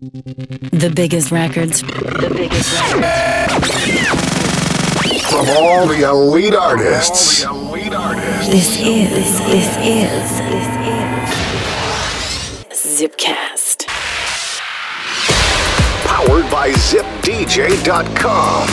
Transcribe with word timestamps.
The 0.00 0.90
biggest 0.96 1.30
records. 1.30 1.82
The 1.82 2.32
biggest 2.34 2.72
records. 2.94 3.68
From 5.28 5.46
all 5.58 5.86
the 5.86 6.08
elite 6.08 6.54
artists. 6.54 7.42
This 8.46 8.80
is, 8.80 9.38
this 9.40 9.76
is, 9.76 10.38
this 10.48 10.68
is 12.72 13.00
Zipcast. 13.02 13.86
Powered 16.06 16.50
by 16.50 16.70
ZipDJ.com. 16.70 18.68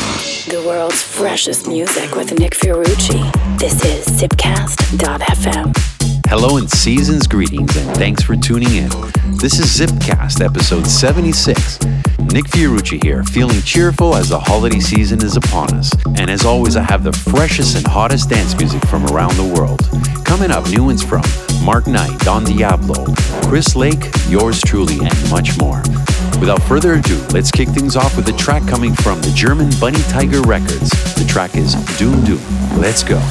The 0.49 0.63
world's 0.65 1.01
freshest 1.01 1.67
music 1.67 2.15
with 2.15 2.39
Nick 2.39 2.53
Fiorucci. 2.53 3.59
This 3.59 3.83
is 3.83 4.05
Zipcast.fm. 4.21 5.86
Hello 6.29 6.57
and 6.57 6.69
season's 6.69 7.25
greetings, 7.25 7.73
and 7.77 7.89
thanks 7.95 8.21
for 8.21 8.35
tuning 8.35 8.75
in. 8.75 8.89
This 9.37 9.59
is 9.59 9.79
Zipcast, 9.79 10.43
episode 10.43 10.85
76. 10.85 11.79
Nick 12.33 12.43
Fiorucci 12.47 13.01
here, 13.01 13.23
feeling 13.23 13.61
cheerful 13.61 14.13
as 14.13 14.27
the 14.27 14.37
holiday 14.37 14.81
season 14.81 15.23
is 15.23 15.37
upon 15.37 15.73
us. 15.73 15.89
And 16.17 16.29
as 16.29 16.43
always, 16.43 16.75
I 16.75 16.83
have 16.83 17.05
the 17.05 17.13
freshest 17.13 17.77
and 17.77 17.87
hottest 17.87 18.29
dance 18.29 18.57
music 18.57 18.85
from 18.87 19.05
around 19.05 19.35
the 19.35 19.53
world. 19.57 19.87
Coming 20.25 20.51
up, 20.51 20.69
new 20.69 20.83
ones 20.83 21.01
from 21.01 21.23
Mark 21.63 21.87
Knight, 21.87 22.19
Don 22.19 22.43
Diablo, 22.43 23.05
Chris 23.43 23.77
Lake, 23.77 24.11
yours 24.27 24.59
truly, 24.61 24.99
and 24.99 25.31
much 25.31 25.57
more. 25.57 25.81
Without 26.41 26.61
further 26.63 26.95
ado, 26.95 27.17
let's 27.31 27.51
kick 27.51 27.69
things 27.69 27.95
off 27.95 28.17
with 28.17 28.27
a 28.27 28.33
track 28.33 28.67
coming 28.67 28.93
from 28.95 29.21
the 29.21 29.31
German 29.33 29.69
Bunny 29.79 30.01
Tiger 30.09 30.41
Records. 30.41 30.89
The 31.15 31.25
track 31.25 31.55
is 31.55 31.75
Doom 31.97 32.25
Doom. 32.25 32.41
Let's 32.77 33.01
go. 33.01 33.21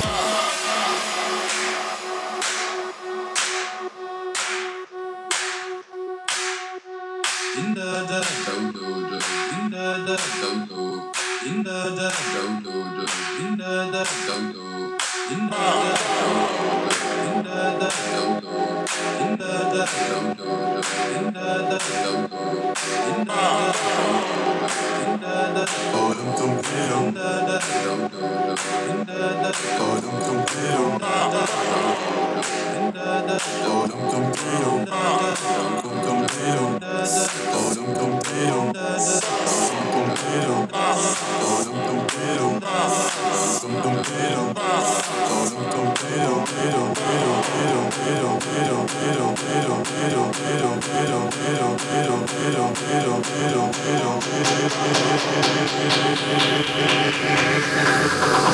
Oh, 42.68 43.15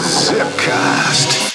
Zipcast. 0.03 1.52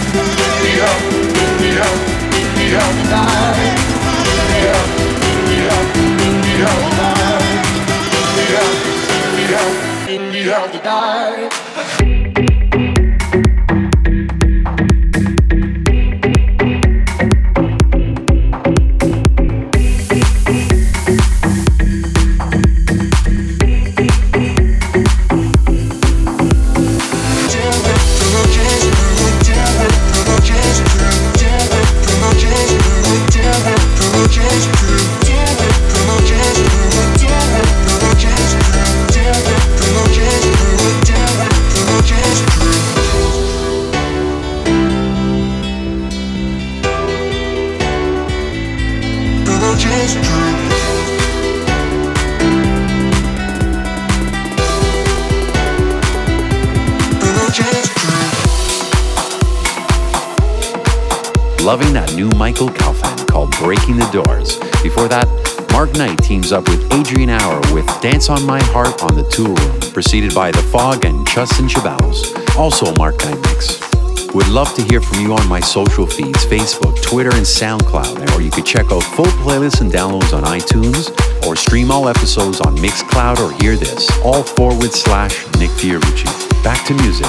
help, 0.00 0.24
give 0.32 0.62
me 0.62 0.70
help, 0.78 1.00
give 1.34 1.60
me 1.60 1.70
help 1.76 2.17
die. 2.68 3.78
Loving 61.68 61.92
that 61.92 62.14
new 62.14 62.30
Michael 62.30 62.70
Kaufman 62.70 63.26
called 63.26 63.50
Breaking 63.58 63.98
the 63.98 64.08
Doors. 64.08 64.56
Before 64.82 65.06
that, 65.06 65.28
Mark 65.70 65.92
Knight 66.00 66.16
teams 66.24 66.50
up 66.50 66.66
with 66.66 66.80
Adrian 66.94 67.28
Hour 67.28 67.60
with 67.74 67.84
Dance 68.00 68.30
on 68.30 68.42
My 68.46 68.58
Heart 68.72 69.02
on 69.02 69.14
the 69.14 69.24
Toolroom, 69.24 69.92
preceded 69.92 70.34
by 70.34 70.50
The 70.50 70.62
Fog 70.72 71.04
and 71.04 71.26
Justin 71.26 71.66
Chavalos. 71.68 72.32
Also 72.56 72.94
Mark 72.94 73.22
Knight 73.22 73.36
mix. 73.44 73.78
Would 74.32 74.48
love 74.48 74.72
to 74.76 74.82
hear 74.84 75.02
from 75.02 75.20
you 75.20 75.34
on 75.34 75.46
my 75.46 75.60
social 75.60 76.06
feeds 76.06 76.46
Facebook, 76.46 77.02
Twitter, 77.02 77.36
and 77.36 77.44
SoundCloud. 77.44 78.34
Or 78.34 78.40
you 78.40 78.50
could 78.50 78.64
check 78.64 78.90
out 78.90 79.04
full 79.04 79.28
playlists 79.44 79.82
and 79.82 79.92
downloads 79.92 80.32
on 80.32 80.44
iTunes 80.44 81.12
or 81.46 81.54
stream 81.54 81.90
all 81.90 82.08
episodes 82.08 82.62
on 82.62 82.78
Mixcloud 82.78 83.44
or 83.44 83.52
Hear 83.60 83.76
This, 83.76 84.08
all 84.24 84.42
forward 84.42 84.92
slash 84.92 85.44
Nick 85.60 85.68
Fiorucci. 85.76 86.32
Back 86.64 86.86
to 86.86 86.94
music. 86.94 87.28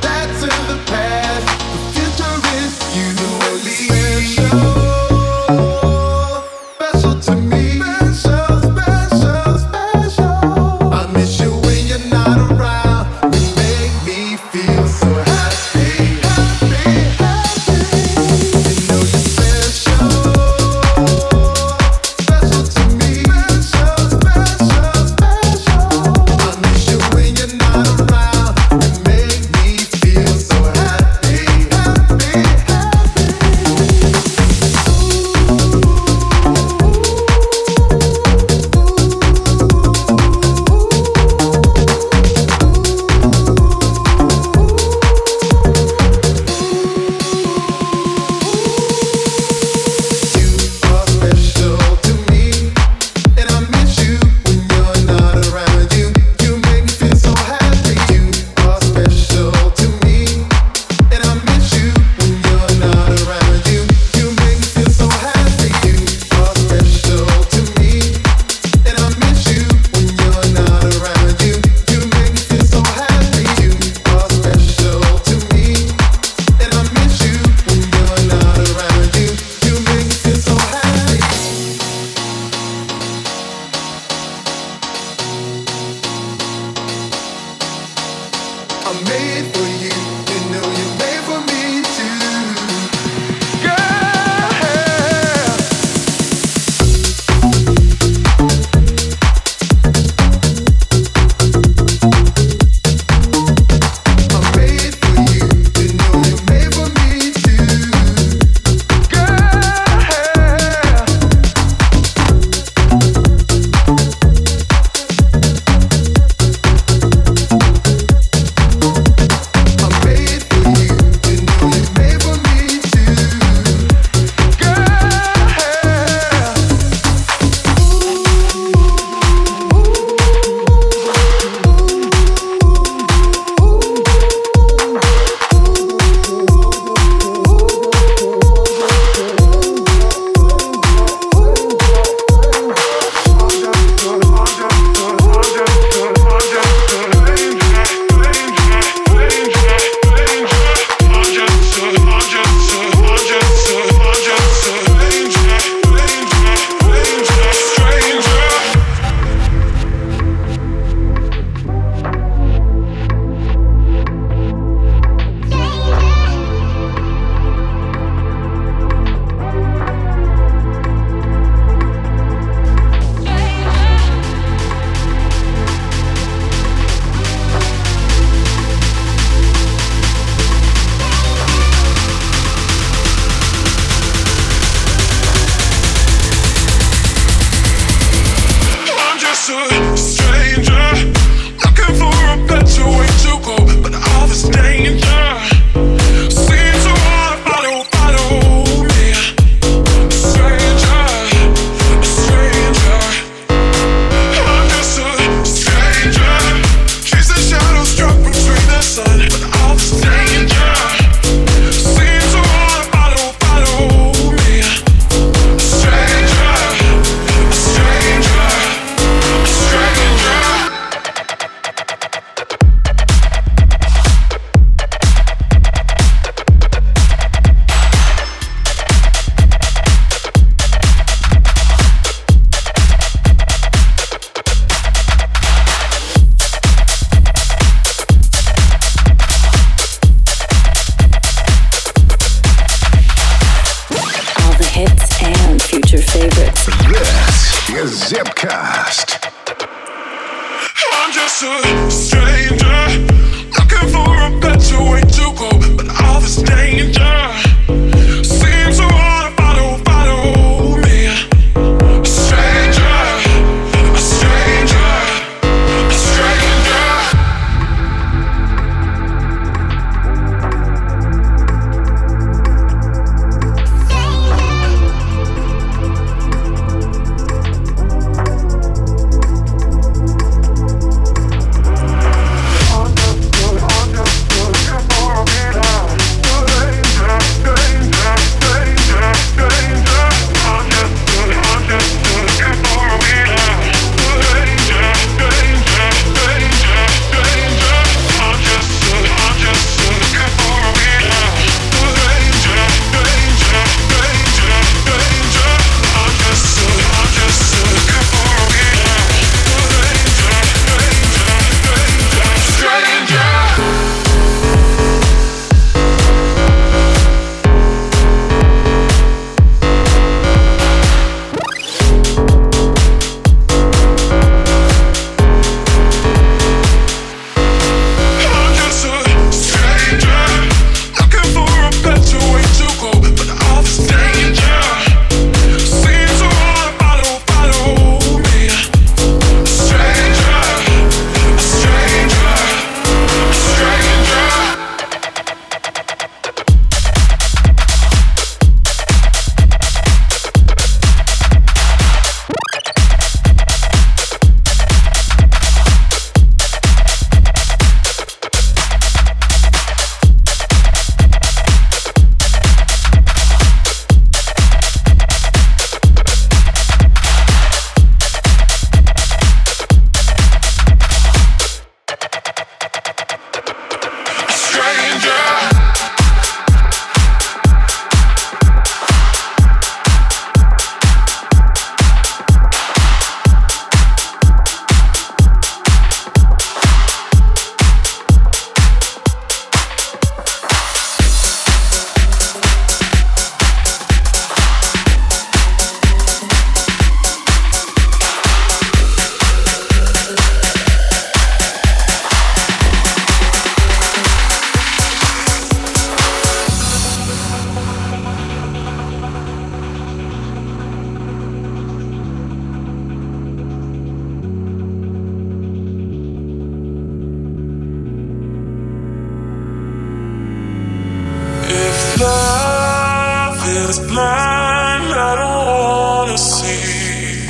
is 423.69 423.79
blind, 423.79 424.87
I 424.93 425.15
don't 425.21 425.45
wanna 425.45 426.17
see. 426.17 427.27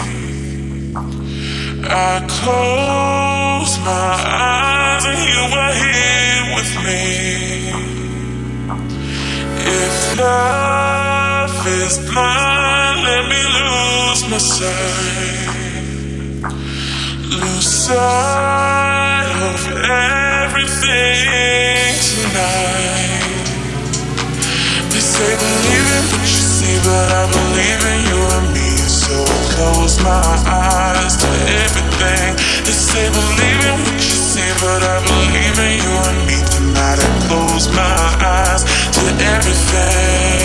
I 1.84 2.12
close 2.40 3.74
my 3.90 4.14
eyes 4.48 5.04
and 5.12 5.22
you 5.32 5.42
are 5.64 5.76
here 5.86 6.44
with 6.56 6.72
me. 6.86 7.04
If 9.84 9.96
love 10.20 11.56
is 11.82 11.96
blind, 12.10 12.98
let 13.10 13.24
me 13.32 13.42
lose 13.60 14.22
my 14.32 14.42
sight. 14.56 15.52
Lose 17.42 17.68
sight 17.86 19.30
of 19.50 19.62
everything 20.44 21.71
but 26.84 27.08
I 27.12 27.24
believe 27.30 27.82
in 27.94 28.00
you 28.10 28.20
and 28.38 28.48
me. 28.54 28.70
So 28.78 29.14
I 29.24 29.40
close 29.54 29.96
my 30.04 30.26
eyes 30.46 31.18
to 31.18 31.30
everything. 31.66 32.30
They 32.66 32.76
say 32.76 33.06
believe 33.10 33.62
in 33.70 33.78
what 33.86 34.00
you 34.02 34.18
see, 34.32 34.52
but 34.62 34.82
I 34.84 34.98
believe 35.06 35.58
in 35.68 35.74
you 35.84 35.94
and 36.10 36.20
me. 36.28 36.38
Tonight 36.50 37.00
I 37.00 37.10
close 37.28 37.68
my 37.76 38.02
eyes 38.22 38.64
to 38.98 39.02
everything, 39.02 39.32
everything, 39.38 40.41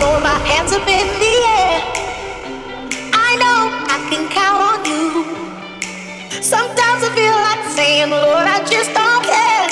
throw 0.00 0.18
my 0.20 0.38
hands 0.48 0.72
up 0.72 0.86
in 0.88 1.06
the 1.22 1.34
air. 1.60 1.76
I 3.12 3.30
know 3.42 3.60
I 3.94 3.98
can 4.08 4.24
count 4.32 4.60
on 4.70 4.78
you. 4.88 5.04
Sometimes 6.40 7.00
I 7.04 7.10
feel 7.18 7.36
like 7.48 7.62
saying, 7.76 8.08
Lord, 8.08 8.46
I 8.56 8.58
just 8.64 8.90
don't 8.96 9.24
care. 9.34 9.68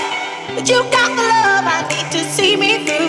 But 0.54 0.68
you've 0.68 0.90
got 0.92 1.08
the 1.16 1.24
love 1.32 1.64
I 1.76 1.80
need 1.92 2.08
to 2.12 2.20
see 2.36 2.56
me 2.56 2.84
through. 2.84 3.07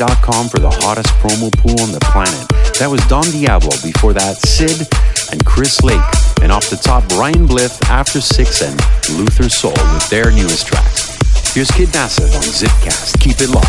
For 0.00 0.58
the 0.58 0.72
hottest 0.80 1.12
promo 1.20 1.52
pool 1.60 1.76
on 1.84 1.92
the 1.92 2.00
planet. 2.00 2.48
That 2.80 2.88
was 2.88 3.04
Don 3.04 3.28
Diablo, 3.28 3.68
before 3.84 4.16
that, 4.16 4.40
Sid 4.40 4.88
and 5.28 5.44
Chris 5.44 5.84
Lake, 5.84 6.00
and 6.40 6.48
off 6.48 6.72
the 6.72 6.80
top, 6.80 7.04
Ryan 7.20 7.44
Blyth. 7.44 7.76
After 7.92 8.18
Six, 8.18 8.64
and 8.64 8.72
Luther 9.12 9.52
Soul 9.52 9.76
with 9.92 10.08
their 10.08 10.32
newest 10.32 10.64
tracks. 10.66 11.12
Here's 11.52 11.68
Kid 11.76 11.92
Massive 11.92 12.32
on 12.32 12.48
Zipcast. 12.48 13.20
Keep 13.20 13.44
it 13.44 13.52
locked. 13.52 13.68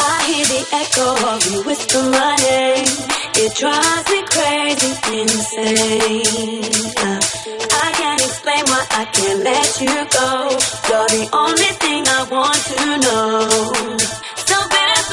I 0.00 0.24
hear 0.32 0.48
the 0.48 0.64
echo 0.72 1.12
of 1.28 1.44
you 1.52 1.60
whisper 1.68 2.08
my 2.08 2.40
name. 2.40 2.88
It 3.36 3.52
drives 3.60 4.08
me 4.08 4.24
crazy, 4.32 4.96
insane. 5.12 6.72
Uh, 7.04 7.20
I 7.20 7.92
can't 8.00 8.20
explain 8.24 8.64
why 8.64 8.80
I 8.96 9.04
can't 9.12 9.44
let 9.44 9.68
you 9.76 10.08
go. 10.08 10.56
You're 10.88 11.10
the 11.20 11.28
only 11.36 11.70
thing 11.84 12.08
I 12.08 12.24
want 12.32 12.56
to 12.72 12.80
know. 13.04 14.00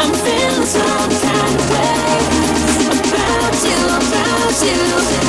i'm 0.00 0.12
feeling 0.12 0.66
so 0.66 1.00
you. 4.62 5.19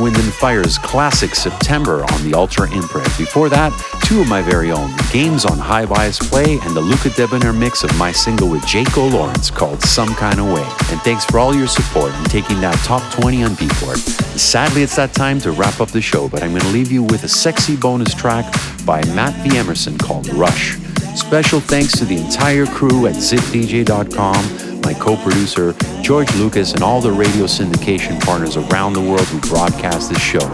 Wind 0.00 0.16
and 0.16 0.32
Fire's 0.32 0.78
classic 0.78 1.34
September 1.34 2.04
on 2.12 2.22
the 2.22 2.34
Ultra 2.34 2.70
Imprint. 2.70 3.06
Before 3.18 3.48
that, 3.48 3.72
two 4.04 4.20
of 4.20 4.28
my 4.28 4.42
very 4.42 4.72
own, 4.72 4.90
Games 5.12 5.44
on 5.44 5.58
High 5.58 5.86
Bias 5.86 6.18
Play 6.18 6.58
and 6.58 6.74
the 6.74 6.80
Luca 6.80 7.10
Debonaire 7.10 7.52
mix 7.52 7.84
of 7.84 7.96
my 7.98 8.10
single 8.12 8.48
with 8.48 8.62
Jaco 8.62 9.12
Lawrence 9.12 9.50
called 9.50 9.82
Some 9.82 10.14
Kind 10.14 10.40
of 10.40 10.46
Way. 10.46 10.62
And 10.90 11.00
thanks 11.02 11.24
for 11.24 11.38
all 11.38 11.54
your 11.54 11.66
support 11.66 12.14
in 12.14 12.24
taking 12.24 12.60
that 12.60 12.74
top 12.84 13.02
20 13.12 13.44
on 13.44 13.50
Beatport. 13.50 13.98
Sadly, 14.38 14.82
it's 14.82 14.96
that 14.96 15.12
time 15.12 15.38
to 15.40 15.52
wrap 15.52 15.80
up 15.80 15.90
the 15.90 16.00
show, 16.00 16.28
but 16.28 16.42
I'm 16.42 16.50
going 16.50 16.62
to 16.62 16.68
leave 16.68 16.90
you 16.90 17.02
with 17.02 17.24
a 17.24 17.28
sexy 17.28 17.76
bonus 17.76 18.14
track 18.14 18.52
by 18.86 19.04
Matt 19.14 19.34
V. 19.46 19.56
Emerson 19.58 19.98
called 19.98 20.28
Rush. 20.34 20.78
Special 21.14 21.60
thanks 21.60 21.98
to 21.98 22.04
the 22.04 22.16
entire 22.16 22.66
crew 22.66 23.06
at 23.06 23.14
zipdj.com 23.14 24.69
my 24.82 24.94
co 24.94 25.16
producer, 25.16 25.74
George 26.02 26.32
Lucas, 26.36 26.74
and 26.74 26.82
all 26.82 27.00
the 27.00 27.10
radio 27.10 27.44
syndication 27.44 28.20
partners 28.20 28.56
around 28.56 28.92
the 28.92 29.00
world 29.00 29.26
who 29.28 29.40
broadcast 29.40 30.10
this 30.10 30.22
show. 30.22 30.48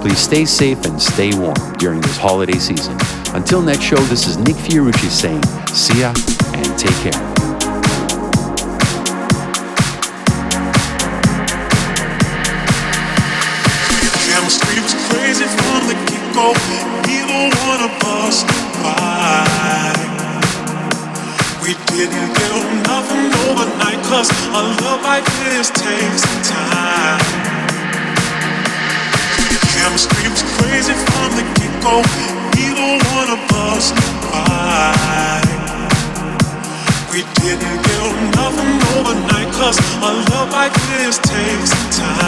Please 0.00 0.18
stay 0.18 0.44
safe 0.44 0.84
and 0.84 1.00
stay 1.00 1.36
warm 1.38 1.72
during 1.78 2.00
this 2.00 2.16
holiday 2.16 2.58
season. 2.58 2.96
Until 3.34 3.60
next 3.60 3.82
show, 3.82 3.98
this 4.04 4.26
is 4.26 4.38
Nick 4.38 4.56
Fiorucci 4.56 5.10
saying, 5.10 5.42
see 5.74 6.00
ya 6.00 6.14
and 6.54 6.78
take 6.78 6.94
care. 7.12 7.27
This 25.58 25.70
takes 25.70 26.22
time. 26.48 27.18
Chemistry 29.74 30.28
was 30.30 30.42
crazy 30.54 30.94
from 30.94 31.34
the 31.34 31.42
get 31.58 31.82
go. 31.82 31.98
One 33.18 33.30
of 33.30 33.42
us 33.74 33.90
knew 33.90 34.14
why. 34.30 35.42
We 37.10 37.24
didn't 37.42 37.78
build 37.88 38.14
nothing 38.38 38.78
overnight, 38.94 39.52
cause 39.52 39.78
a 39.98 40.12
love 40.30 40.50
like 40.52 40.74
this 40.90 41.18
takes 41.18 41.72
time. 41.98 42.27